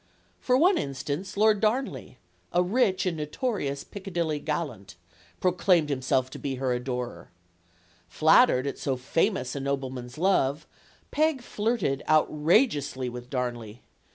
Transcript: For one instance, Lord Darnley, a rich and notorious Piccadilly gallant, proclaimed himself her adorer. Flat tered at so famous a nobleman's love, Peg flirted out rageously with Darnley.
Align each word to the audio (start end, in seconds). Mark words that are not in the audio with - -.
For 0.39 0.57
one 0.57 0.79
instance, 0.79 1.37
Lord 1.37 1.59
Darnley, 1.59 2.17
a 2.51 2.63
rich 2.63 3.05
and 3.05 3.15
notorious 3.17 3.83
Piccadilly 3.83 4.39
gallant, 4.39 4.95
proclaimed 5.39 5.89
himself 5.89 6.31
her 6.33 6.73
adorer. 6.73 7.29
Flat 8.09 8.49
tered 8.49 8.65
at 8.65 8.79
so 8.79 8.97
famous 8.97 9.55
a 9.55 9.59
nobleman's 9.59 10.17
love, 10.17 10.65
Peg 11.11 11.43
flirted 11.43 12.01
out 12.07 12.25
rageously 12.31 13.09
with 13.09 13.29
Darnley. 13.29 13.83